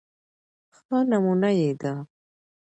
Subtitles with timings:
[0.77, 1.83] ښه نمونه يې د